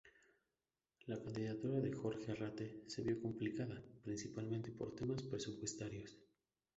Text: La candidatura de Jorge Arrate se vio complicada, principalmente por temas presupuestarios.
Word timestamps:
La 1.05 1.21
candidatura 1.21 1.79
de 1.79 1.93
Jorge 1.93 2.31
Arrate 2.31 2.85
se 2.87 3.03
vio 3.03 3.21
complicada, 3.21 3.83
principalmente 4.03 4.71
por 4.71 4.95
temas 4.95 5.21
presupuestarios. 5.21 6.17